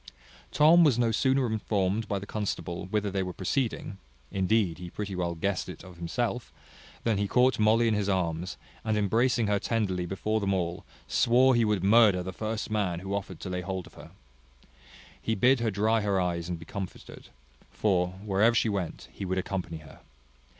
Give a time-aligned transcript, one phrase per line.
[0.51, 3.99] Tom was no sooner informed by the constable whither they were proceeding
[4.31, 6.51] (indeed he pretty well guessed it of himself),
[7.03, 11.53] than he caught Molly in his arms, and embracing her tenderly before them all, swore
[11.53, 14.09] he would murder the first man who offered to lay hold of her.
[15.21, 17.29] He bid her dry her eyes and be comforted;
[17.69, 19.99] for, wherever she went, he would accompany her.